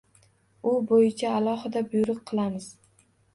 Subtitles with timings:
[0.71, 2.67] U boʻyicha alohida buyruq qilamiz.